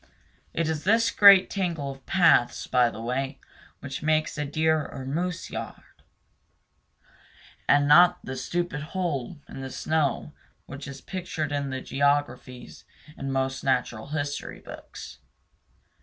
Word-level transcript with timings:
It 0.51 0.67
is 0.67 0.83
this 0.83 1.11
great 1.11 1.47
tangle 1.47 1.91
of 1.91 2.03
paths, 2.07 2.65
by 2.65 2.89
the 2.89 2.99
way, 3.03 3.39
which 3.81 4.01
makes 4.01 4.35
a 4.35 4.45
deer 4.45 4.79
or 4.83 5.03
a 5.03 5.05
moose 5.05 5.51
yard; 5.51 6.01
and 7.69 7.87
not 7.87 8.17
the 8.25 8.35
stupid 8.35 8.81
hole 8.97 9.37
in 9.47 9.61
the 9.61 9.69
snow 9.69 10.33
which 10.65 10.87
is 10.87 11.01
pictured 11.01 11.51
in 11.51 11.69
the 11.69 11.81
geographies 11.81 12.83
and 13.15 13.31
most 13.31 13.63
natural 13.63 14.07
history 14.07 14.57
books. 14.59 15.19